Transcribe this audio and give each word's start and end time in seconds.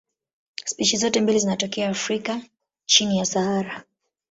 Spishi 0.65 0.97
zote 0.97 1.21
mbili 1.21 1.39
zinatokea 1.39 1.89
Afrika 1.89 2.41
chini 2.85 3.17
ya 3.17 3.25
Sahara. 3.25 3.83